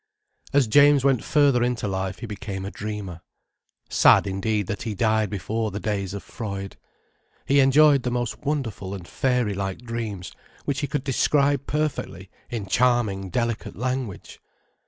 As 0.51 0.65
James 0.65 1.03
went 1.03 1.23
further 1.23 1.61
into 1.61 1.87
life, 1.87 2.17
he 2.21 2.25
became 2.25 2.65
a 2.65 2.71
dreamer. 2.71 3.21
Sad 3.87 4.25
indeed 4.25 4.65
that 4.65 4.81
he 4.81 4.95
died 4.95 5.29
before 5.29 5.69
the 5.69 5.79
days 5.79 6.15
of 6.15 6.23
Freud. 6.23 6.75
He 7.45 7.59
enjoyed 7.59 8.01
the 8.01 8.09
most 8.09 8.39
wonderful 8.39 8.95
and 8.95 9.07
fairy 9.07 9.53
like 9.53 9.77
dreams, 9.83 10.31
which 10.65 10.79
he 10.79 10.87
could 10.87 11.03
describe 11.03 11.67
perfectly, 11.67 12.31
in 12.49 12.65
charming, 12.65 13.29
delicate 13.29 13.75
language. 13.75 14.41